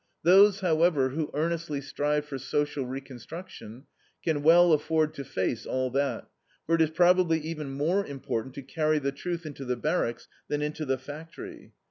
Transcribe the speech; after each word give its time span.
Those, 0.23 0.61
however, 0.61 1.09
who 1.09 1.29
earnestly 1.35 1.79
strive 1.79 2.25
for 2.25 2.39
social 2.39 2.87
reconstruction 2.87 3.85
can 4.23 4.41
well 4.41 4.71
afford 4.73 5.13
to 5.13 5.23
face 5.23 5.63
all 5.67 5.91
that; 5.91 6.27
for 6.65 6.73
it 6.73 6.81
is 6.81 6.89
probably 6.89 7.39
even 7.41 7.69
more 7.69 8.03
important 8.03 8.55
to 8.55 8.63
carry 8.63 8.97
the 8.97 9.11
truth 9.11 9.45
into 9.45 9.63
the 9.63 9.77
barracks 9.77 10.27
than 10.47 10.63
into 10.63 10.85
the 10.87 10.97
factory. 10.97 11.73